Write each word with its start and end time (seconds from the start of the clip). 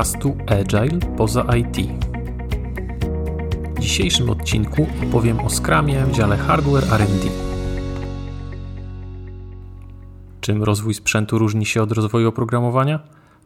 podcastu 0.00 0.36
Agile 0.46 0.98
poza 1.16 1.46
IT. 1.56 1.76
W 3.76 3.80
dzisiejszym 3.80 4.30
odcinku 4.30 4.86
opowiem 5.08 5.40
o 5.40 5.50
Scrumie 5.50 6.04
w 6.04 6.12
dziale 6.12 6.36
Hardware 6.36 6.84
R&D. 6.84 7.28
Czym 10.40 10.62
rozwój 10.62 10.94
sprzętu 10.94 11.38
różni 11.38 11.66
się 11.66 11.82
od 11.82 11.92
rozwoju 11.92 12.28
oprogramowania? 12.28 13.00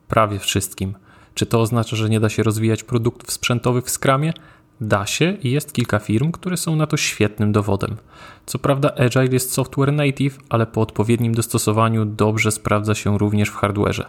Prawie 0.09 0.39
wszystkim. 0.39 0.95
Czy 1.35 1.47
to 1.47 1.61
oznacza, 1.61 1.97
że 1.97 2.09
nie 2.11 2.21
da 2.21 2.29
się 2.29 2.43
rozwijać 2.43 2.83
produktów 2.83 3.33
sprzętowych 3.33 3.85
w 3.85 3.91
Scrumie? 3.91 4.33
Da 4.81 5.07
się 5.07 5.37
i 5.43 5.51
jest 5.51 5.73
kilka 5.73 5.99
firm, 5.99 6.33
które 6.33 6.57
są 6.57 6.77
na 6.77 6.87
to 6.87 6.97
świetnym 6.97 7.53
dowodem. 7.53 7.97
Co 8.47 8.59
prawda 8.59 8.95
Agile 8.95 9.27
jest 9.27 9.53
software 9.53 9.93
native, 9.93 10.39
ale 10.49 10.67
po 10.67 10.81
odpowiednim 10.81 11.35
dostosowaniu 11.35 12.05
dobrze 12.05 12.51
sprawdza 12.51 12.95
się 12.95 13.19
również 13.19 13.49
w 13.49 13.55
hardwareze. 13.55 14.07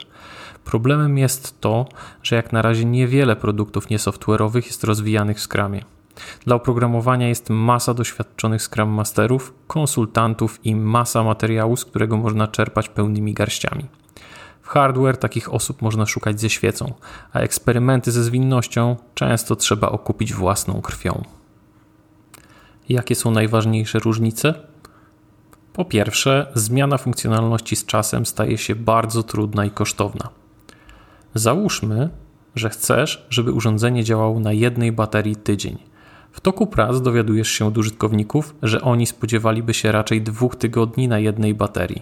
Problemem 0.65 1.17
jest 1.17 1.61
to, 1.61 1.85
że 2.23 2.35
jak 2.35 2.53
na 2.53 2.61
razie 2.61 2.85
niewiele 2.85 3.35
produktów 3.35 3.89
niesoftware'owych 3.89 4.65
jest 4.65 4.83
rozwijanych 4.83 5.37
w 5.37 5.41
Scrumie. 5.41 5.81
Dla 6.45 6.55
oprogramowania 6.55 7.27
jest 7.27 7.49
masa 7.49 7.93
doświadczonych 7.93 8.61
Scrum 8.61 8.89
Masterów, 8.89 9.53
konsultantów 9.67 10.65
i 10.65 10.75
masa 10.75 11.23
materiału, 11.23 11.77
z 11.77 11.85
którego 11.85 12.17
można 12.17 12.47
czerpać 12.47 12.89
pełnymi 12.89 13.33
garściami. 13.33 13.85
W 14.61 14.67
hardware 14.67 15.17
takich 15.17 15.53
osób 15.53 15.81
można 15.81 16.05
szukać 16.05 16.41
ze 16.41 16.49
świecą, 16.49 16.93
a 17.33 17.39
eksperymenty 17.39 18.11
ze 18.11 18.23
zwinnością 18.23 18.95
często 19.13 19.55
trzeba 19.55 19.89
okupić 19.89 20.33
własną 20.33 20.81
krwią. 20.81 21.23
Jakie 22.89 23.15
są 23.15 23.31
najważniejsze 23.31 23.99
różnice? 23.99 24.53
Po 25.73 25.85
pierwsze, 25.85 26.51
zmiana 26.53 26.97
funkcjonalności 26.97 27.75
z 27.75 27.85
czasem 27.85 28.25
staje 28.25 28.57
się 28.57 28.75
bardzo 28.75 29.23
trudna 29.23 29.65
i 29.65 29.71
kosztowna. 29.71 30.29
Załóżmy, 31.37 32.09
że 32.55 32.69
chcesz, 32.69 33.25
żeby 33.29 33.51
urządzenie 33.51 34.03
działało 34.03 34.39
na 34.39 34.53
jednej 34.53 34.91
baterii 34.91 35.35
tydzień. 35.35 35.77
W 36.31 36.41
toku 36.41 36.67
prac 36.67 37.01
dowiadujesz 37.01 37.47
się 37.47 37.65
od 37.65 37.77
użytkowników, 37.77 38.55
że 38.63 38.81
oni 38.81 39.05
spodziewaliby 39.05 39.73
się 39.73 39.91
raczej 39.91 40.21
dwóch 40.21 40.55
tygodni 40.55 41.07
na 41.07 41.19
jednej 41.19 41.53
baterii. 41.53 42.01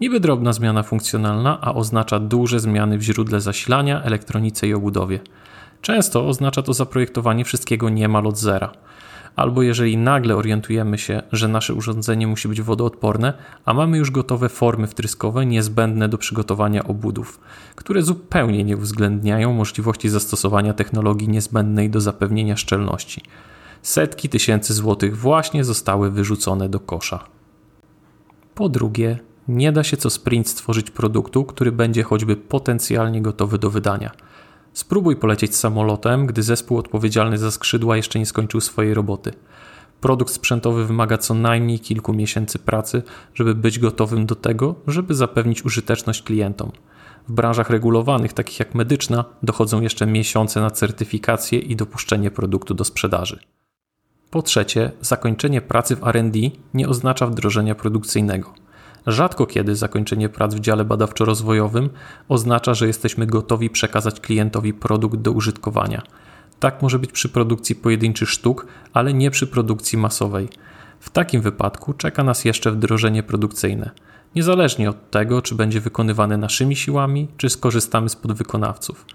Niby 0.00 0.20
drobna 0.20 0.52
zmiana 0.52 0.82
funkcjonalna, 0.82 1.58
a 1.60 1.74
oznacza 1.74 2.18
duże 2.18 2.60
zmiany 2.60 2.98
w 2.98 3.02
źródle 3.02 3.40
zasilania, 3.40 4.02
elektronice 4.02 4.68
i 4.68 4.74
obudowie. 4.74 5.20
Często 5.80 6.26
oznacza 6.26 6.62
to 6.62 6.72
zaprojektowanie 6.72 7.44
wszystkiego 7.44 7.88
niemal 7.88 8.26
od 8.26 8.38
zera 8.38 8.72
albo 9.36 9.62
jeżeli 9.62 9.96
nagle 9.96 10.36
orientujemy 10.36 10.98
się, 10.98 11.22
że 11.32 11.48
nasze 11.48 11.74
urządzenie 11.74 12.26
musi 12.26 12.48
być 12.48 12.62
wodoodporne, 12.62 13.32
a 13.64 13.74
mamy 13.74 13.98
już 13.98 14.10
gotowe 14.10 14.48
formy 14.48 14.86
wtryskowe 14.86 15.46
niezbędne 15.46 16.08
do 16.08 16.18
przygotowania 16.18 16.84
obudów, 16.84 17.40
które 17.74 18.02
zupełnie 18.02 18.64
nie 18.64 18.76
uwzględniają 18.76 19.52
możliwości 19.52 20.08
zastosowania 20.08 20.74
technologii 20.74 21.28
niezbędnej 21.28 21.90
do 21.90 22.00
zapewnienia 22.00 22.56
szczelności. 22.56 23.22
Setki 23.82 24.28
tysięcy 24.28 24.74
złotych 24.74 25.16
właśnie 25.16 25.64
zostały 25.64 26.10
wyrzucone 26.10 26.68
do 26.68 26.80
kosza. 26.80 27.24
Po 28.54 28.68
drugie, 28.68 29.18
nie 29.48 29.72
da 29.72 29.84
się 29.84 29.96
co 29.96 30.10
sprint 30.10 30.48
stworzyć 30.48 30.90
produktu, 30.90 31.44
który 31.44 31.72
będzie 31.72 32.02
choćby 32.02 32.36
potencjalnie 32.36 33.22
gotowy 33.22 33.58
do 33.58 33.70
wydania– 33.70 34.10
Spróbuj 34.74 35.16
polecieć 35.16 35.56
samolotem, 35.56 36.26
gdy 36.26 36.42
zespół 36.42 36.78
odpowiedzialny 36.78 37.38
za 37.38 37.50
skrzydła 37.50 37.96
jeszcze 37.96 38.18
nie 38.18 38.26
skończył 38.26 38.60
swojej 38.60 38.94
roboty. 38.94 39.32
Produkt 40.00 40.32
sprzętowy 40.32 40.86
wymaga 40.86 41.18
co 41.18 41.34
najmniej 41.34 41.80
kilku 41.80 42.12
miesięcy 42.12 42.58
pracy, 42.58 43.02
żeby 43.34 43.54
być 43.54 43.78
gotowym 43.78 44.26
do 44.26 44.34
tego, 44.34 44.74
żeby 44.86 45.14
zapewnić 45.14 45.64
użyteczność 45.64 46.22
klientom. 46.22 46.72
W 47.28 47.32
branżach 47.32 47.70
regulowanych, 47.70 48.32
takich 48.32 48.58
jak 48.58 48.74
medyczna, 48.74 49.24
dochodzą 49.42 49.80
jeszcze 49.80 50.06
miesiące 50.06 50.60
na 50.60 50.70
certyfikację 50.70 51.58
i 51.58 51.76
dopuszczenie 51.76 52.30
produktu 52.30 52.74
do 52.74 52.84
sprzedaży. 52.84 53.40
Po 54.30 54.42
trzecie, 54.42 54.92
zakończenie 55.00 55.60
pracy 55.60 55.96
w 55.96 56.06
RD 56.06 56.38
nie 56.74 56.88
oznacza 56.88 57.26
wdrożenia 57.26 57.74
produkcyjnego. 57.74 58.54
Rzadko 59.06 59.46
kiedy 59.46 59.76
zakończenie 59.76 60.28
prac 60.28 60.54
w 60.54 60.60
dziale 60.60 60.84
badawczo-rozwojowym 60.84 61.88
oznacza, 62.28 62.74
że 62.74 62.86
jesteśmy 62.86 63.26
gotowi 63.26 63.70
przekazać 63.70 64.20
klientowi 64.20 64.74
produkt 64.74 65.16
do 65.16 65.32
użytkowania. 65.32 66.02
Tak 66.60 66.82
może 66.82 66.98
być 66.98 67.12
przy 67.12 67.28
produkcji 67.28 67.74
pojedynczych 67.74 68.30
sztuk, 68.30 68.66
ale 68.92 69.14
nie 69.14 69.30
przy 69.30 69.46
produkcji 69.46 69.98
masowej. 69.98 70.48
W 71.00 71.10
takim 71.10 71.40
wypadku 71.40 71.92
czeka 71.92 72.24
nas 72.24 72.44
jeszcze 72.44 72.72
wdrożenie 72.72 73.22
produkcyjne. 73.22 73.90
Niezależnie 74.34 74.90
od 74.90 75.10
tego, 75.10 75.42
czy 75.42 75.54
będzie 75.54 75.80
wykonywane 75.80 76.36
naszymi 76.36 76.76
siłami, 76.76 77.28
czy 77.36 77.50
skorzystamy 77.50 78.08
z 78.08 78.16
podwykonawców. 78.16 79.06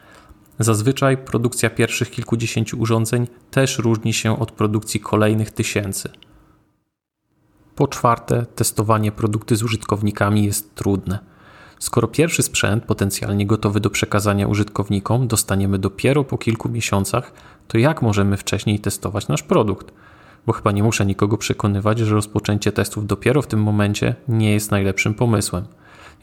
Zazwyczaj 0.60 1.18
produkcja 1.18 1.70
pierwszych 1.70 2.12
kilkudziesięciu 2.12 2.80
urządzeń 2.80 3.28
też 3.52 3.80
różni 3.80 4.14
się 4.14 4.40
od 4.40 4.52
produkcji 4.52 5.00
kolejnych 5.00 5.52
tysięcy. 5.52 6.10
Po 7.80 7.88
czwarte, 7.88 8.46
testowanie 8.56 9.12
produkty 9.12 9.56
z 9.56 9.64
użytkownikami 9.64 10.46
jest 10.46 10.76
trudne. 10.76 11.20
Skoro 11.80 12.08
pierwszy 12.08 12.44
sprzęt, 12.44 12.86
potencjalnie 12.86 13.48
gotowy 13.48 13.80
do 13.80 13.90
przekazania 13.90 14.48
użytkownikom, 14.48 15.28
dostaniemy 15.28 15.80
dopiero 15.80 16.24
po 16.24 16.38
kilku 16.38 16.70
miesiącach, 16.70 17.34
to 17.68 17.78
jak 17.78 18.02
możemy 18.02 18.38
wcześniej 18.38 18.80
testować 18.80 19.28
nasz 19.28 19.44
produkt? 19.44 19.94
Bo 20.46 20.54
chyba 20.54 20.72
nie 20.72 20.84
muszę 20.84 21.06
nikogo 21.06 21.38
przekonywać, 21.38 22.00
że 22.00 22.16
rozpoczęcie 22.16 22.72
testów 22.72 23.08
dopiero 23.08 23.42
w 23.42 23.48
tym 23.48 23.64
momencie 23.64 24.16
nie 24.28 24.54
jest 24.54 24.72
najlepszym 24.72 25.14
pomysłem. 25.14 25.66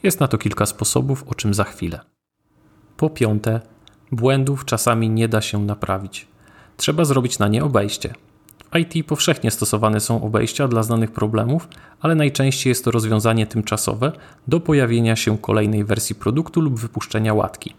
Jest 0.03 0.19
na 0.19 0.27
to 0.27 0.37
kilka 0.37 0.65
sposobów, 0.65 1.23
o 1.27 1.35
czym 1.35 1.53
za 1.53 1.63
chwilę. 1.63 1.99
Po 2.97 3.09
piąte, 3.09 3.61
błędów 4.11 4.65
czasami 4.65 5.09
nie 5.09 5.27
da 5.27 5.41
się 5.41 5.65
naprawić. 5.65 6.27
Trzeba 6.77 7.05
zrobić 7.05 7.39
na 7.39 7.47
nie 7.47 7.63
obejście. 7.63 8.13
IT 8.75 9.07
powszechnie 9.07 9.51
stosowane 9.51 9.99
są 9.99 10.23
obejścia 10.23 10.67
dla 10.67 10.83
znanych 10.83 11.11
problemów, 11.11 11.67
ale 11.99 12.15
najczęściej 12.15 12.71
jest 12.71 12.85
to 12.85 12.91
rozwiązanie 12.91 13.47
tymczasowe 13.47 14.11
do 14.47 14.59
pojawienia 14.59 15.15
się 15.15 15.37
kolejnej 15.37 15.83
wersji 15.83 16.15
produktu 16.15 16.61
lub 16.61 16.79
wypuszczenia 16.79 17.33
łatki. 17.33 17.73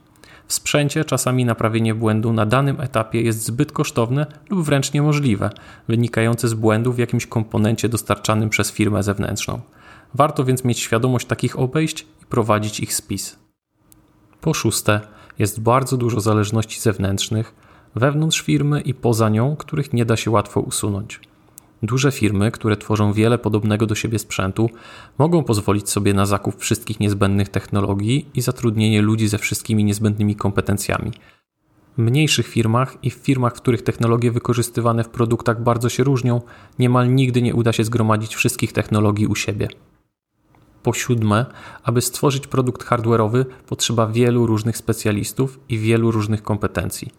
W 0.46 0.52
sprzęcie 0.52 1.04
czasami 1.04 1.44
naprawienie 1.44 1.94
błędu 1.94 2.32
na 2.32 2.46
danym 2.46 2.80
etapie 2.80 3.22
jest 3.22 3.44
zbyt 3.44 3.72
kosztowne 3.72 4.26
lub 4.50 4.64
wręcz 4.64 4.92
niemożliwe, 4.92 5.50
wynikające 5.88 6.48
z 6.48 6.54
błędu 6.54 6.92
w 6.92 6.98
jakimś 6.98 7.26
komponencie 7.26 7.88
dostarczanym 7.88 8.48
przez 8.48 8.72
firmę 8.72 9.02
zewnętrzną. 9.02 9.60
Warto 10.14 10.44
więc 10.44 10.64
mieć 10.64 10.78
świadomość 10.78 11.26
takich 11.26 11.58
obejść 11.58 12.06
i 12.22 12.26
prowadzić 12.28 12.80
ich 12.80 12.94
spis. 12.94 13.36
Po 14.40 14.54
szóste, 14.54 15.00
jest 15.38 15.60
bardzo 15.60 15.96
dużo 15.96 16.20
zależności 16.20 16.80
zewnętrznych, 16.80 17.54
wewnątrz 17.98 18.42
firmy 18.42 18.80
i 18.80 18.94
poza 18.94 19.28
nią, 19.28 19.56
których 19.56 19.92
nie 19.92 20.04
da 20.04 20.16
się 20.16 20.30
łatwo 20.30 20.60
usunąć. 20.60 21.20
Duże 21.82 22.12
firmy, 22.12 22.50
które 22.50 22.76
tworzą 22.76 23.12
wiele 23.12 23.38
podobnego 23.38 23.86
do 23.86 23.94
siebie 23.94 24.18
sprzętu, 24.18 24.70
mogą 25.18 25.44
pozwolić 25.44 25.90
sobie 25.90 26.14
na 26.14 26.26
zakup 26.26 26.56
wszystkich 26.56 27.00
niezbędnych 27.00 27.48
technologii 27.48 28.26
i 28.34 28.40
zatrudnienie 28.40 29.02
ludzi 29.02 29.28
ze 29.28 29.38
wszystkimi 29.38 29.84
niezbędnymi 29.84 30.36
kompetencjami. 30.36 31.12
W 31.98 32.00
mniejszych 32.00 32.46
firmach 32.46 32.96
i 33.02 33.10
w 33.10 33.14
firmach, 33.14 33.56
w 33.56 33.60
których 33.60 33.82
technologie 33.82 34.30
wykorzystywane 34.30 35.04
w 35.04 35.08
produktach 35.08 35.62
bardzo 35.62 35.88
się 35.88 36.04
różnią, 36.04 36.40
niemal 36.78 37.14
nigdy 37.14 37.42
nie 37.42 37.54
uda 37.54 37.72
się 37.72 37.84
zgromadzić 37.84 38.36
wszystkich 38.36 38.72
technologii 38.72 39.26
u 39.26 39.34
siebie. 39.34 39.68
Po 40.82 40.92
siódme, 40.92 41.46
aby 41.82 42.00
stworzyć 42.00 42.46
produkt 42.46 42.84
hardware'owy, 42.84 43.44
potrzeba 43.66 44.06
wielu 44.06 44.46
różnych 44.46 44.76
specjalistów 44.76 45.60
i 45.68 45.78
wielu 45.78 46.10
różnych 46.10 46.42
kompetencji. 46.42 47.10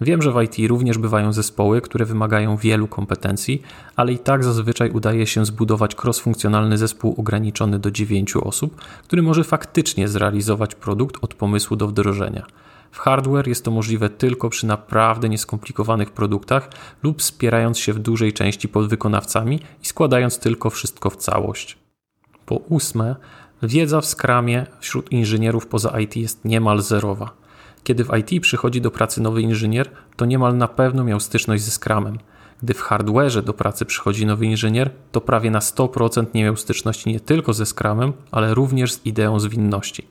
Wiem, 0.00 0.22
że 0.22 0.32
w 0.32 0.42
IT 0.42 0.68
również 0.68 0.98
bywają 0.98 1.32
zespoły, 1.32 1.80
które 1.80 2.04
wymagają 2.04 2.56
wielu 2.56 2.88
kompetencji, 2.88 3.62
ale 3.96 4.12
i 4.12 4.18
tak 4.18 4.44
zazwyczaj 4.44 4.90
udaje 4.90 5.26
się 5.26 5.46
zbudować 5.46 5.96
cross-funkcjonalny 6.04 6.76
zespół 6.76 7.14
ograniczony 7.18 7.78
do 7.78 7.90
9 7.90 8.36
osób, 8.36 8.80
który 9.02 9.22
może 9.22 9.44
faktycznie 9.44 10.08
zrealizować 10.08 10.74
produkt 10.74 11.16
od 11.24 11.34
pomysłu 11.34 11.76
do 11.76 11.86
wdrożenia. 11.86 12.46
W 12.90 12.98
hardware 12.98 13.48
jest 13.48 13.64
to 13.64 13.70
możliwe 13.70 14.10
tylko 14.10 14.50
przy 14.50 14.66
naprawdę 14.66 15.28
nieskomplikowanych 15.28 16.10
produktach 16.10 16.70
lub 17.02 17.20
wspierając 17.20 17.78
się 17.78 17.92
w 17.92 17.98
dużej 17.98 18.32
części 18.32 18.68
podwykonawcami 18.68 19.60
i 19.82 19.86
składając 19.86 20.38
tylko 20.38 20.70
wszystko 20.70 21.10
w 21.10 21.16
całość. 21.16 21.78
Po 22.46 22.54
ósme, 22.54 23.16
wiedza 23.62 24.00
w 24.00 24.06
skramie 24.06 24.66
wśród 24.80 25.12
inżynierów 25.12 25.66
poza 25.66 26.00
IT 26.00 26.16
jest 26.16 26.44
niemal 26.44 26.82
zerowa. 26.82 27.30
Kiedy 27.88 28.04
w 28.04 28.10
IT 28.18 28.42
przychodzi 28.42 28.80
do 28.80 28.90
pracy 28.90 29.22
nowy 29.22 29.42
inżynier, 29.42 29.90
to 30.16 30.24
niemal 30.24 30.56
na 30.56 30.68
pewno 30.68 31.04
miał 31.04 31.20
styczność 31.20 31.62
ze 31.62 31.70
Scrumem. 31.70 32.18
Gdy 32.62 32.74
w 32.74 32.82
hardware'ze 32.82 33.42
do 33.42 33.52
pracy 33.52 33.84
przychodzi 33.84 34.26
nowy 34.26 34.46
inżynier, 34.46 34.90
to 35.12 35.20
prawie 35.20 35.50
na 35.50 35.58
100% 35.58 36.26
nie 36.34 36.44
miał 36.44 36.56
styczności 36.56 37.10
nie 37.10 37.20
tylko 37.20 37.52
ze 37.52 37.66
Scrumem, 37.66 38.12
ale 38.30 38.54
również 38.54 38.92
z 38.92 39.06
ideą 39.06 39.40
zwinności. 39.40 40.08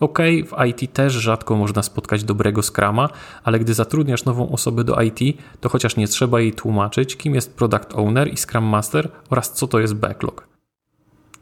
Ok, 0.00 0.18
w 0.18 0.64
IT 0.66 0.92
też 0.92 1.12
rzadko 1.12 1.56
można 1.56 1.82
spotkać 1.82 2.24
dobrego 2.24 2.62
Scrama, 2.62 3.08
ale 3.44 3.58
gdy 3.58 3.74
zatrudniasz 3.74 4.24
nową 4.24 4.50
osobę 4.50 4.84
do 4.84 5.02
IT, 5.02 5.38
to 5.60 5.68
chociaż 5.68 5.96
nie 5.96 6.08
trzeba 6.08 6.40
jej 6.40 6.52
tłumaczyć, 6.52 7.16
kim 7.16 7.34
jest 7.34 7.56
Product 7.56 7.94
Owner 7.94 8.32
i 8.32 8.36
Scrum 8.36 8.64
Master 8.64 9.10
oraz 9.30 9.52
co 9.52 9.66
to 9.66 9.80
jest 9.80 9.94
backlog. 9.94 10.48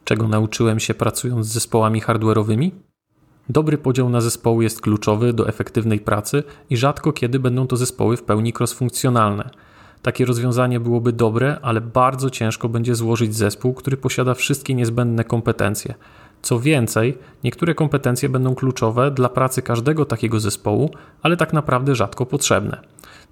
Czego 0.05 0.29
nauczyłem 0.29 0.81
się 0.81 0.95
pracując 0.95 1.47
z 1.47 1.53
zespołami 1.53 2.03
hardware'owymi? 2.03 2.71
Dobry 3.49 3.79
podział 3.79 4.09
na 4.09 4.21
zespoły 4.21 4.65
jest 4.65 4.81
kluczowy 4.81 5.33
do 5.33 5.49
efektywnej 5.49 6.01
pracy 6.01 6.43
i 6.71 6.77
rzadko 6.77 7.13
kiedy 7.13 7.39
będą 7.39 7.67
to 7.67 7.77
zespoły 7.77 8.17
w 8.17 8.23
pełni 8.23 8.53
crossfunkcjonalne. 8.59 9.51
Takie 10.03 10.25
rozwiązanie 10.25 10.81
byłoby 10.81 11.13
dobre, 11.13 11.59
ale 11.63 11.81
bardzo 11.81 12.31
ciężko 12.31 12.69
będzie 12.69 12.95
złożyć 12.95 13.35
zespół, 13.35 13.75
który 13.75 13.97
posiada 13.97 14.35
wszystkie 14.35 14.75
niezbędne 14.75 15.25
kompetencje. 15.25 15.95
Co 16.43 16.61
więcej, 16.61 17.19
niektóre 17.45 17.75
kompetencje 17.75 18.29
będą 18.29 18.55
kluczowe 18.55 19.11
dla 19.11 19.29
pracy 19.29 19.63
każdego 19.63 20.05
takiego 20.05 20.41
zespołu, 20.41 20.91
ale 21.23 21.37
tak 21.37 21.53
naprawdę 21.53 21.95
rzadko 21.95 22.27
potrzebne. 22.27 22.81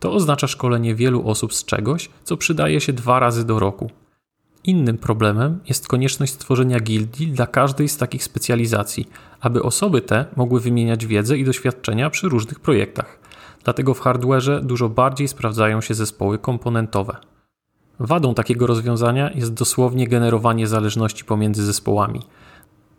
To 0.00 0.12
oznacza 0.12 0.46
szkolenie 0.46 0.94
wielu 0.94 1.28
osób 1.28 1.54
z 1.54 1.64
czegoś, 1.64 2.10
co 2.24 2.36
przydaje 2.36 2.80
się 2.80 2.92
dwa 2.92 3.20
razy 3.20 3.44
do 3.44 3.58
roku. 3.58 3.90
Innym 4.64 4.98
problemem 4.98 5.60
jest 5.68 5.88
konieczność 5.88 6.32
stworzenia 6.32 6.80
gildii 6.80 7.26
dla 7.26 7.46
każdej 7.46 7.88
z 7.88 7.96
takich 7.96 8.24
specjalizacji, 8.24 9.08
aby 9.40 9.62
osoby 9.62 10.02
te 10.02 10.24
mogły 10.36 10.60
wymieniać 10.60 11.06
wiedzę 11.06 11.38
i 11.38 11.44
doświadczenia 11.44 12.10
przy 12.10 12.28
różnych 12.28 12.60
projektach. 12.60 13.18
Dlatego 13.64 13.94
w 13.94 14.00
hardwareze 14.00 14.60
dużo 14.62 14.88
bardziej 14.88 15.28
sprawdzają 15.28 15.80
się 15.80 15.94
zespoły 15.94 16.38
komponentowe. 16.38 17.16
Wadą 18.00 18.34
takiego 18.34 18.66
rozwiązania 18.66 19.30
jest 19.34 19.54
dosłownie 19.54 20.08
generowanie 20.08 20.66
zależności 20.66 21.24
pomiędzy 21.24 21.64
zespołami. 21.64 22.20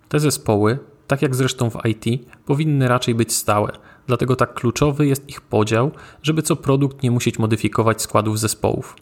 Te 0.09 0.19
zespoły, 0.19 0.79
tak 1.07 1.21
jak 1.21 1.35
zresztą 1.35 1.69
w 1.69 1.85
IT, 1.85 2.27
powinny 2.45 2.87
raczej 2.87 3.15
być 3.15 3.33
stałe, 3.33 3.71
dlatego 4.07 4.35
tak 4.35 4.53
kluczowy 4.53 5.07
jest 5.07 5.29
ich 5.29 5.41
podział, 5.41 5.91
żeby 6.23 6.41
co 6.41 6.55
produkt 6.55 7.03
nie 7.03 7.11
musieć 7.11 7.39
modyfikować 7.39 8.01
składów 8.01 8.39
zespołów. 8.39 8.95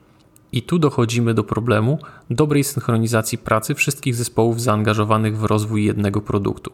I 0.52 0.62
tu 0.62 0.80
dochodzimy 0.80 1.34
do 1.34 1.44
problemu 1.44 2.00
dobrej 2.30 2.64
synchronizacji 2.64 3.38
pracy 3.38 3.76
wszystkich 3.76 4.16
zespołów 4.16 4.62
zaangażowanych 4.62 5.38
w 5.38 5.44
rozwój 5.44 5.86
jednego 5.86 6.22
produktu. 6.22 6.72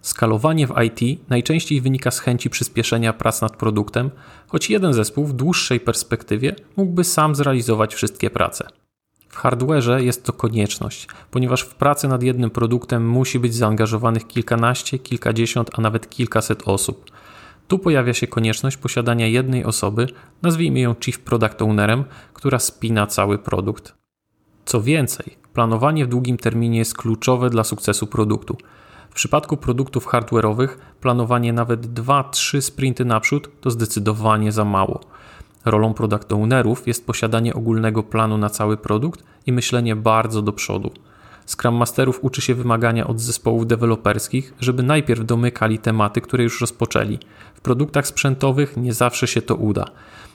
Skalowanie 0.00 0.66
w 0.66 0.74
IT 0.82 1.28
najczęściej 1.28 1.80
wynika 1.80 2.10
z 2.10 2.18
chęci 2.18 2.50
przyspieszenia 2.50 3.12
prac 3.12 3.40
nad 3.40 3.56
produktem, 3.56 4.10
choć 4.48 4.70
jeden 4.70 4.94
zespół 4.94 5.26
w 5.26 5.32
dłuższej 5.32 5.80
perspektywie 5.80 6.56
mógłby 6.76 7.04
sam 7.04 7.34
zrealizować 7.34 7.94
wszystkie 7.94 8.30
prace. 8.30 8.68
W 9.28 9.36
hardwareze 9.36 10.04
jest 10.04 10.24
to 10.24 10.32
konieczność, 10.32 11.08
ponieważ 11.30 11.62
w 11.62 11.74
pracy 11.74 12.08
nad 12.08 12.22
jednym 12.22 12.50
produktem 12.50 13.08
musi 13.08 13.38
być 13.38 13.54
zaangażowanych 13.54 14.26
kilkanaście, 14.26 14.98
kilkadziesiąt, 14.98 15.70
a 15.78 15.80
nawet 15.80 16.10
kilkaset 16.10 16.62
osób. 16.66 17.10
Tu 17.68 17.78
pojawia 17.78 18.14
się 18.14 18.26
konieczność 18.26 18.76
posiadania 18.76 19.26
jednej 19.26 19.64
osoby, 19.64 20.06
nazwijmy 20.42 20.80
ją 20.80 20.94
Chief 21.04 21.18
Product 21.18 21.62
Ownerem, 21.62 22.04
która 22.32 22.58
spina 22.58 23.06
cały 23.06 23.38
produkt. 23.38 23.94
Co 24.64 24.82
więcej, 24.82 25.36
planowanie 25.52 26.04
w 26.04 26.08
długim 26.08 26.36
terminie 26.36 26.78
jest 26.78 26.96
kluczowe 26.96 27.50
dla 27.50 27.64
sukcesu 27.64 28.06
produktu. 28.06 28.56
W 29.10 29.14
przypadku 29.14 29.56
produktów 29.56 30.06
hardware'owych 30.06 30.68
planowanie 31.00 31.52
nawet 31.52 31.86
2-3 31.86 32.60
sprinty 32.60 33.04
naprzód 33.04 33.48
to 33.60 33.70
zdecydowanie 33.70 34.52
za 34.52 34.64
mało. 34.64 35.00
Rolą 35.64 35.94
product 35.94 36.32
ownerów 36.32 36.86
jest 36.86 37.06
posiadanie 37.06 37.54
ogólnego 37.54 38.02
planu 38.02 38.38
na 38.38 38.50
cały 38.50 38.76
produkt 38.76 39.24
i 39.46 39.52
myślenie 39.52 39.96
bardzo 39.96 40.42
do 40.42 40.52
przodu. 40.52 40.90
Scrum 41.46 41.74
Masterów 41.74 42.18
uczy 42.22 42.40
się 42.40 42.54
wymagania 42.54 43.06
od 43.06 43.20
zespołów 43.20 43.66
deweloperskich, 43.66 44.54
żeby 44.60 44.82
najpierw 44.82 45.24
domykali 45.24 45.78
tematy, 45.78 46.20
które 46.20 46.44
już 46.44 46.60
rozpoczęli. 46.60 47.18
W 47.54 47.60
produktach 47.60 48.06
sprzętowych 48.06 48.76
nie 48.76 48.92
zawsze 48.92 49.26
się 49.26 49.42
to 49.42 49.54
uda. 49.54 49.84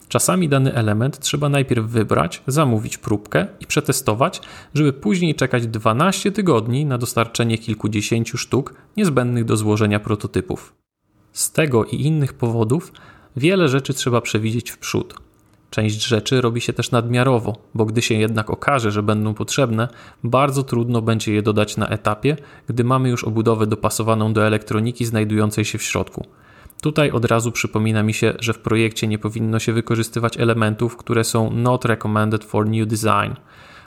Czasami 0.08 0.50
dany 0.50 0.74
element 0.74 1.20
trzeba 1.20 1.50
najpierw 1.50 1.86
wybrać, 1.86 2.44
zamówić 2.48 2.98
próbkę 2.98 3.48
i 3.60 3.66
przetestować, 3.66 4.42
żeby 4.74 4.94
później 4.94 5.36
czekać 5.36 5.68
12 5.68 6.32
tygodni 6.32 6.86
na 6.86 6.98
dostarczenie 6.98 7.58
kilkudziesięciu 7.58 8.38
sztuk 8.38 8.74
niezbędnych 8.98 9.46
do 9.46 9.58
złożenia 9.58 10.00
prototypów. 10.00 10.74
Z 11.34 11.52
tego 11.52 11.86
i 11.86 12.02
innych 12.02 12.34
powodów 12.34 12.92
wiele 13.36 13.68
rzeczy 13.68 13.94
trzeba 13.94 14.22
przewidzieć 14.22 14.72
w 14.72 14.78
przód. 14.78 15.29
Część 15.70 16.06
rzeczy 16.06 16.42
robi 16.42 16.62
się 16.62 16.74
też 16.74 16.92
nadmiarowo, 16.92 17.58
bo 17.74 17.86
gdy 17.86 18.02
się 18.02 18.16
jednak 18.16 18.50
okaże, 18.50 18.92
że 18.92 19.04
będą 19.04 19.34
potrzebne, 19.34 19.88
bardzo 20.24 20.64
trudno 20.64 21.02
będzie 21.02 21.34
je 21.34 21.42
dodać 21.42 21.78
na 21.78 21.88
etapie, 21.88 22.38
gdy 22.68 22.84
mamy 22.84 23.10
już 23.10 23.24
obudowę 23.24 23.68
dopasowaną 23.68 24.34
do 24.34 24.48
elektroniki 24.48 25.06
znajdującej 25.06 25.66
się 25.66 25.78
w 25.78 25.84
środku. 25.84 26.26
Tutaj 26.82 27.12
od 27.12 27.26
razu 27.26 27.52
przypomina 27.52 28.04
mi 28.04 28.14
się, 28.14 28.34
że 28.40 28.54
w 28.54 28.60
projekcie 28.60 29.08
nie 29.08 29.20
powinno 29.20 29.60
się 29.60 29.74
wykorzystywać 29.74 30.38
elementów, 30.38 30.98
które 30.98 31.24
są 31.24 31.50
not 31.50 31.86
recommended 31.86 32.44
for 32.44 32.70
new 32.70 32.88
design, 32.88 33.34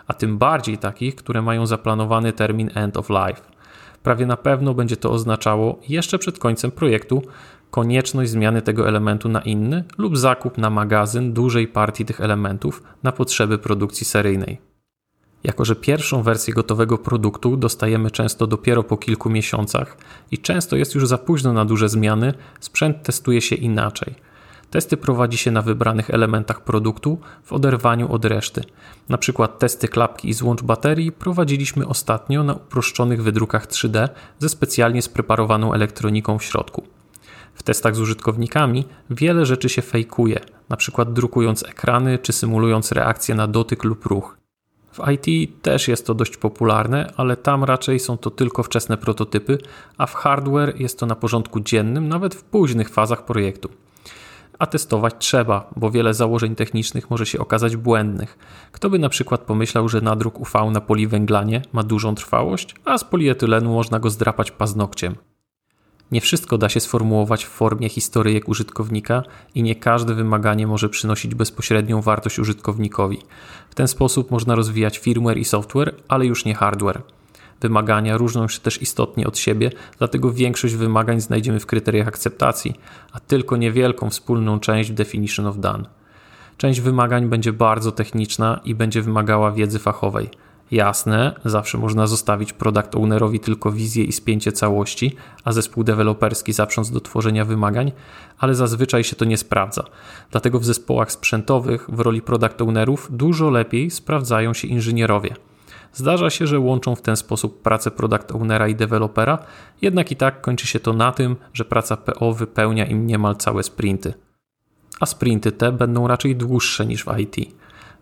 a 0.06 0.14
tym 0.14 0.38
bardziej 0.38 0.78
takich, 0.78 1.14
które 1.14 1.42
mają 1.42 1.66
zaplanowany 1.66 2.32
termin 2.32 2.70
end 2.74 2.96
of 2.96 3.10
life. 3.10 3.42
Prawie 4.02 4.26
na 4.26 4.36
pewno 4.36 4.74
będzie 4.74 4.96
to 4.96 5.10
oznaczało 5.10 5.80
jeszcze 5.88 6.18
przed 6.18 6.38
końcem 6.38 6.70
projektu 6.70 7.22
konieczność 7.72 8.30
zmiany 8.30 8.62
tego 8.62 8.88
elementu 8.88 9.28
na 9.28 9.40
inny 9.40 9.84
lub 9.98 10.18
zakup 10.18 10.58
na 10.58 10.70
magazyn 10.70 11.32
dużej 11.32 11.68
partii 11.68 12.04
tych 12.04 12.20
elementów 12.20 12.82
na 13.02 13.12
potrzeby 13.12 13.58
produkcji 13.58 14.06
seryjnej. 14.06 14.60
Jako, 15.44 15.64
że 15.64 15.76
pierwszą 15.76 16.22
wersję 16.22 16.54
gotowego 16.54 16.98
produktu 16.98 17.56
dostajemy 17.56 18.10
często 18.10 18.46
dopiero 18.46 18.82
po 18.82 18.96
kilku 18.96 19.30
miesiącach 19.30 19.96
i 20.30 20.38
często 20.38 20.76
jest 20.76 20.94
już 20.94 21.06
za 21.06 21.18
późno 21.18 21.52
na 21.52 21.64
duże 21.64 21.88
zmiany, 21.88 22.34
sprzęt 22.60 23.02
testuje 23.02 23.40
się 23.40 23.56
inaczej. 23.56 24.14
Testy 24.70 24.96
prowadzi 24.96 25.38
się 25.38 25.50
na 25.50 25.62
wybranych 25.62 26.10
elementach 26.10 26.64
produktu 26.64 27.18
w 27.44 27.52
oderwaniu 27.52 28.12
od 28.12 28.24
reszty. 28.24 28.64
Na 29.08 29.18
przykład 29.18 29.58
testy 29.58 29.88
klapki 29.88 30.28
i 30.28 30.34
złącz 30.34 30.62
baterii 30.62 31.12
prowadziliśmy 31.12 31.86
ostatnio 31.86 32.44
na 32.44 32.54
uproszczonych 32.54 33.22
wydrukach 33.22 33.66
3D 33.66 34.08
ze 34.38 34.48
specjalnie 34.48 35.02
spreparowaną 35.02 35.74
elektroniką 35.74 36.38
w 36.38 36.44
środku. 36.44 36.91
W 37.54 37.62
testach 37.62 37.96
z 37.96 38.00
użytkownikami 38.00 38.84
wiele 39.10 39.46
rzeczy 39.46 39.68
się 39.68 39.82
fejkuje, 39.82 40.40
przykład 40.76 41.12
drukując 41.12 41.62
ekrany 41.62 42.18
czy 42.18 42.32
symulując 42.32 42.92
reakcję 42.92 43.34
na 43.34 43.46
dotyk 43.46 43.84
lub 43.84 44.06
ruch. 44.06 44.36
W 44.92 45.00
IT 45.10 45.50
też 45.62 45.88
jest 45.88 46.06
to 46.06 46.14
dość 46.14 46.36
popularne, 46.36 47.12
ale 47.16 47.36
tam 47.36 47.64
raczej 47.64 48.00
są 48.00 48.18
to 48.18 48.30
tylko 48.30 48.62
wczesne 48.62 48.96
prototypy, 48.96 49.58
a 49.98 50.06
w 50.06 50.14
hardware 50.14 50.80
jest 50.80 50.98
to 50.98 51.06
na 51.06 51.14
porządku 51.14 51.60
dziennym, 51.60 52.08
nawet 52.08 52.34
w 52.34 52.44
późnych 52.44 52.88
fazach 52.88 53.24
projektu. 53.24 53.68
A 54.58 54.66
testować 54.66 55.14
trzeba, 55.18 55.70
bo 55.76 55.90
wiele 55.90 56.14
założeń 56.14 56.54
technicznych 56.54 57.10
może 57.10 57.26
się 57.26 57.38
okazać 57.38 57.76
błędnych. 57.76 58.38
Kto 58.72 58.90
by 58.90 58.98
na 58.98 59.08
przykład 59.08 59.40
pomyślał, 59.40 59.88
że 59.88 60.00
nadruk 60.00 60.40
UV 60.40 60.70
na 60.70 60.80
poliwęglanie 60.80 61.62
ma 61.72 61.82
dużą 61.82 62.14
trwałość, 62.14 62.74
a 62.84 62.98
z 62.98 63.04
polietylenu 63.04 63.74
można 63.74 63.98
go 64.00 64.10
zdrapać 64.10 64.50
paznokciem. 64.50 65.16
Nie 66.12 66.20
wszystko 66.20 66.58
da 66.58 66.68
się 66.68 66.80
sformułować 66.80 67.44
w 67.44 67.48
formie 67.48 67.88
historyjek 67.88 68.48
użytkownika 68.48 69.22
i 69.54 69.62
nie 69.62 69.74
każde 69.74 70.14
wymaganie 70.14 70.66
może 70.66 70.88
przynosić 70.88 71.34
bezpośrednią 71.34 72.00
wartość 72.00 72.38
użytkownikowi. 72.38 73.18
W 73.70 73.74
ten 73.74 73.88
sposób 73.88 74.30
można 74.30 74.54
rozwijać 74.54 74.98
firmware 74.98 75.38
i 75.38 75.44
software, 75.44 75.94
ale 76.08 76.26
już 76.26 76.44
nie 76.44 76.54
hardware. 76.54 77.02
Wymagania 77.60 78.16
różnią 78.16 78.48
się 78.48 78.60
też 78.60 78.82
istotnie 78.82 79.26
od 79.26 79.38
siebie, 79.38 79.70
dlatego 79.98 80.32
większość 80.32 80.74
wymagań 80.74 81.20
znajdziemy 81.20 81.60
w 81.60 81.66
kryteriach 81.66 82.08
akceptacji, 82.08 82.74
a 83.12 83.20
tylko 83.20 83.56
niewielką 83.56 84.10
wspólną 84.10 84.60
część 84.60 84.90
w 84.90 84.94
Definition 84.94 85.46
of 85.46 85.58
Done. 85.58 85.84
Część 86.56 86.80
wymagań 86.80 87.28
będzie 87.28 87.52
bardzo 87.52 87.92
techniczna 87.92 88.60
i 88.64 88.74
będzie 88.74 89.02
wymagała 89.02 89.52
wiedzy 89.52 89.78
fachowej. 89.78 90.30
Jasne, 90.72 91.34
zawsze 91.44 91.78
można 91.78 92.06
zostawić 92.06 92.52
product 92.52 92.94
ownerowi 92.94 93.40
tylko 93.40 93.72
wizję 93.72 94.04
i 94.04 94.12
spięcie 94.12 94.52
całości, 94.52 95.16
a 95.44 95.52
zespół 95.52 95.84
deweloperski 95.84 96.52
zaprząc 96.52 96.90
do 96.90 97.00
tworzenia 97.00 97.44
wymagań, 97.44 97.92
ale 98.38 98.54
zazwyczaj 98.54 99.04
się 99.04 99.16
to 99.16 99.24
nie 99.24 99.36
sprawdza. 99.36 99.84
Dlatego 100.30 100.60
w 100.60 100.64
zespołach 100.64 101.12
sprzętowych 101.12 101.90
w 101.90 102.00
roli 102.00 102.22
product 102.22 102.62
ownerów 102.62 103.08
dużo 103.10 103.50
lepiej 103.50 103.90
sprawdzają 103.90 104.54
się 104.54 104.68
inżynierowie. 104.68 105.34
Zdarza 105.92 106.30
się, 106.30 106.46
że 106.46 106.60
łączą 106.60 106.94
w 106.94 107.02
ten 107.02 107.16
sposób 107.16 107.62
pracę 107.62 107.90
product 107.90 108.32
ownera 108.32 108.68
i 108.68 108.74
dewelopera, 108.74 109.38
jednak 109.82 110.12
i 110.12 110.16
tak 110.16 110.40
kończy 110.40 110.66
się 110.66 110.80
to 110.80 110.92
na 110.92 111.12
tym, 111.12 111.36
że 111.52 111.64
praca 111.64 111.96
PO 111.96 112.32
wypełnia 112.32 112.86
im 112.86 113.06
niemal 113.06 113.36
całe 113.36 113.62
sprinty. 113.62 114.14
A 115.00 115.06
sprinty 115.06 115.52
te 115.52 115.72
będą 115.72 116.08
raczej 116.08 116.36
dłuższe 116.36 116.86
niż 116.86 117.04
w 117.04 117.18
IT. 117.18 117.36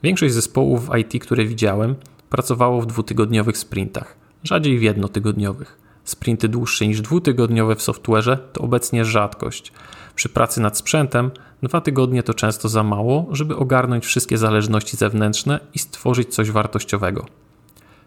Większość 0.02 0.34
zespołów 0.34 0.88
w 0.88 0.96
IT, 0.96 1.22
które 1.22 1.44
widziałem, 1.44 1.94
pracowało 2.30 2.80
w 2.80 2.86
dwutygodniowych 2.86 3.58
sprintach, 3.58 4.16
rzadziej 4.44 4.78
w 4.78 4.82
jednotygodniowych. 4.82 5.78
Sprinty 6.04 6.48
dłuższe 6.48 6.86
niż 6.86 7.00
dwutygodniowe 7.00 7.74
w 7.74 7.80
software'ze 7.80 8.38
to 8.52 8.60
obecnie 8.60 9.04
rzadkość. 9.04 9.72
Przy 10.14 10.28
pracy 10.28 10.60
nad 10.60 10.78
sprzętem 10.78 11.30
dwa 11.62 11.80
tygodnie 11.80 12.22
to 12.22 12.34
często 12.34 12.68
za 12.68 12.82
mało, 12.82 13.28
żeby 13.32 13.56
ogarnąć 13.56 14.06
wszystkie 14.06 14.38
zależności 14.38 14.96
zewnętrzne 14.96 15.60
i 15.74 15.78
stworzyć 15.78 16.34
coś 16.34 16.50
wartościowego. 16.50 17.26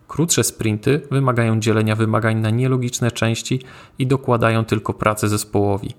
Krótsze 0.07 0.43
sprinty 0.43 1.01
wymagają 1.11 1.59
dzielenia 1.59 1.95
wymagań 1.95 2.39
na 2.39 2.49
nielogiczne 2.49 3.11
części 3.11 3.59
i 3.99 4.07
dokładają 4.07 4.65
tylko 4.65 4.93
pracę 4.93 5.29
zespołowi. 5.29 5.93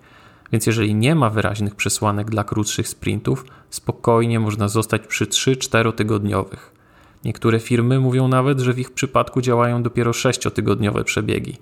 Więc 0.53 0.67
jeżeli 0.67 0.95
nie 0.95 1.15
ma 1.15 1.31
wyraźnych 1.31 1.75
przesłanek 1.75 2.31
dla 2.31 2.45
krótszych 2.45 2.89
sprintów, 2.89 3.45
spokojnie 3.71 4.41
można 4.41 4.69
zostać 4.69 5.07
przy 5.07 5.27
3-4 5.27 5.93
tygodniowych. 5.93 6.74
Niektóre 7.25 7.61
firmy 7.61 8.01
mówią 8.01 8.29
nawet, 8.29 8.61
że 8.61 8.73
w 8.73 8.79
ich 8.79 8.91
przypadku 8.91 9.41
działają 9.41 9.83
dopiero 9.83 10.13
sześciotygodniowe 10.13 11.05
przebiegi. 11.05 11.57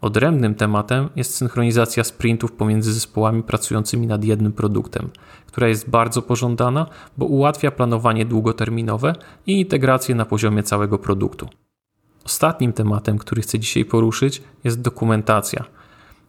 Odrębnym 0.00 0.54
tematem 0.54 1.08
jest 1.16 1.34
synchronizacja 1.34 2.04
sprintów 2.04 2.52
pomiędzy 2.52 2.92
zespołami 2.92 3.42
pracującymi 3.42 4.06
nad 4.06 4.24
jednym 4.24 4.52
produktem, 4.52 5.10
która 5.46 5.68
jest 5.68 5.90
bardzo 5.90 6.22
pożądana, 6.22 6.86
bo 7.18 7.26
ułatwia 7.26 7.70
planowanie 7.70 8.24
długoterminowe 8.24 9.14
i 9.46 9.60
integrację 9.60 10.14
na 10.14 10.24
poziomie 10.24 10.62
całego 10.62 10.98
produktu. 10.98 11.48
Ostatnim 12.24 12.72
tematem, 12.72 13.18
który 13.18 13.42
chcę 13.42 13.58
dzisiaj 13.58 13.84
poruszyć, 13.84 14.42
jest 14.64 14.80
dokumentacja. 14.80 15.64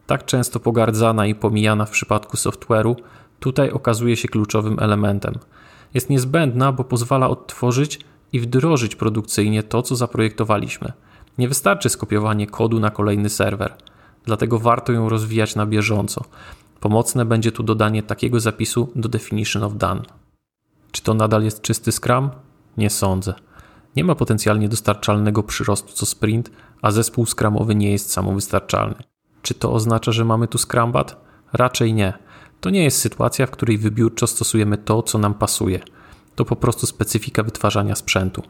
Tak 0.06 0.24
często 0.24 0.60
pogardzana 0.60 1.26
i 1.26 1.34
pomijana 1.34 1.84
w 1.84 1.90
przypadku 1.90 2.36
software'u, 2.36 2.94
tutaj 3.40 3.70
okazuje 3.70 4.16
się 4.16 4.28
kluczowym 4.28 4.78
elementem. 4.80 5.34
Jest 5.94 6.10
niezbędna, 6.10 6.72
bo 6.72 6.84
pozwala 6.84 7.28
odtworzyć 7.28 8.00
i 8.32 8.40
wdrożyć 8.40 8.96
produkcyjnie 8.96 9.62
to, 9.62 9.82
co 9.82 9.96
zaprojektowaliśmy. 9.96 10.92
Nie 11.38 11.48
wystarczy 11.48 11.88
skopiowanie 11.88 12.46
kodu 12.46 12.80
na 12.80 12.90
kolejny 12.90 13.28
serwer, 13.30 13.74
dlatego 14.24 14.58
warto 14.58 14.92
ją 14.92 15.08
rozwijać 15.08 15.56
na 15.56 15.66
bieżąco. 15.66 16.24
Pomocne 16.80 17.24
będzie 17.24 17.52
tu 17.52 17.62
dodanie 17.62 18.02
takiego 18.02 18.40
zapisu 18.40 18.88
do 18.94 19.08
Definition 19.08 19.62
of 19.62 19.76
Done. 19.76 20.02
Czy 20.92 21.02
to 21.02 21.14
nadal 21.14 21.42
jest 21.42 21.62
czysty 21.62 21.92
Scrum? 21.92 22.30
Nie 22.76 22.90
sądzę. 22.90 23.34
Nie 23.96 24.04
ma 24.04 24.14
potencjalnie 24.14 24.68
dostarczalnego 24.68 25.42
przyrostu 25.42 25.92
co 25.92 26.06
sprint, 26.06 26.50
a 26.82 26.90
zespół 26.90 27.26
skramowy 27.26 27.74
nie 27.74 27.92
jest 27.92 28.12
samowystarczalny. 28.12 28.94
Czy 29.42 29.54
to 29.54 29.72
oznacza, 29.72 30.12
że 30.12 30.24
mamy 30.24 30.48
tu 30.48 30.58
Scrumbat? 30.58 31.24
Raczej 31.52 31.94
nie. 31.94 32.12
To 32.60 32.70
nie 32.70 32.84
jest 32.84 32.98
sytuacja, 32.98 33.46
w 33.46 33.50
której 33.50 33.78
wybiórczo 33.78 34.26
stosujemy 34.26 34.78
to, 34.78 35.02
co 35.02 35.18
nam 35.18 35.34
pasuje. 35.34 35.80
To 36.34 36.44
po 36.44 36.56
prostu 36.56 36.86
specyfika 36.86 37.42
wytwarzania 37.42 37.94
sprzętu. 37.94 38.42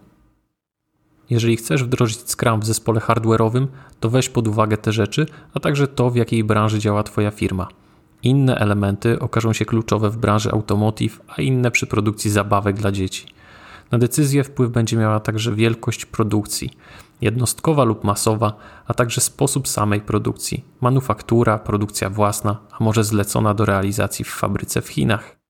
Jeżeli 1.30 1.56
chcesz 1.56 1.84
wdrożyć 1.84 2.18
Scrum 2.30 2.60
w 2.60 2.66
zespole 2.66 3.00
hardware'owym, 3.00 3.66
to 4.00 4.10
weź 4.10 4.28
pod 4.28 4.48
uwagę 4.48 4.76
te 4.76 4.92
rzeczy, 4.92 5.26
a 5.54 5.60
także 5.60 5.88
to, 5.88 6.10
w 6.10 6.16
jakiej 6.16 6.44
branży 6.44 6.78
działa 6.78 7.02
Twoja 7.02 7.30
firma. 7.30 7.68
Inne 8.22 8.56
elementy 8.56 9.18
okażą 9.18 9.52
się 9.52 9.64
kluczowe 9.64 10.10
w 10.10 10.16
branży 10.16 10.50
automotive, 10.50 11.20
a 11.28 11.42
inne 11.42 11.70
przy 11.70 11.86
produkcji 11.86 12.30
zabawek 12.30 12.76
dla 12.76 12.92
dzieci. 12.92 13.26
Na 13.90 13.98
decyzję 13.98 14.44
wpływ 14.44 14.70
będzie 14.70 14.96
miała 14.96 15.20
także 15.20 15.54
wielkość 15.54 16.06
produkcji, 16.06 16.70
jednostkowa 17.20 17.84
lub 17.84 18.04
masowa, 18.04 18.56
a 18.86 18.94
także 18.94 19.20
sposób 19.20 19.68
samej 19.68 20.00
produkcji, 20.00 20.64
manufaktura, 20.80 21.58
produkcja 21.58 22.10
własna, 22.10 22.58
a 22.72 22.84
może 22.84 23.04
zlecona 23.04 23.54
do 23.54 23.64
realizacji 23.64 24.24
w 24.24 24.28
fabryce 24.28 24.82
w 24.82 24.88
Chinach. 24.88 25.41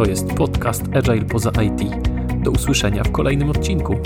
To 0.00 0.06
jest 0.06 0.34
podcast 0.34 0.82
Agile 0.94 1.24
poza 1.24 1.50
IT. 1.50 1.90
Do 2.42 2.50
usłyszenia 2.50 3.04
w 3.04 3.12
kolejnym 3.12 3.50
odcinku. 3.50 3.96